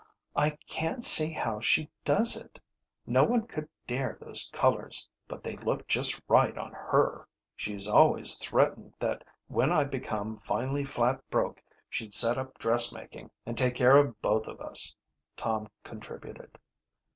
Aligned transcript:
"I 0.35 0.57
can't 0.67 1.03
see 1.03 1.31
how 1.31 1.59
she 1.59 1.87
does 2.03 2.35
it. 2.35 2.59
No 3.05 3.23
one 3.23 3.45
could 3.45 3.69
dare 3.85 4.17
those 4.19 4.49
colours, 4.51 5.07
but 5.27 5.43
they 5.43 5.57
look 5.57 5.87
just 5.87 6.19
right 6.27 6.57
on 6.57 6.71
her." 6.71 7.27
"She's 7.55 7.87
always 7.87 8.33
threatened 8.39 8.95
that 8.97 9.23
when 9.47 9.71
I 9.71 9.83
became 9.83 10.37
finally 10.39 10.85
flat 10.85 11.21
broke 11.29 11.63
she'd 11.87 12.15
set 12.15 12.39
up 12.39 12.57
dressmaking 12.57 13.29
and 13.45 13.55
take 13.55 13.75
care 13.75 13.95
of 13.95 14.19
both 14.23 14.47
of 14.47 14.59
us," 14.59 14.95
Tom 15.35 15.67
contributed. 15.83 16.57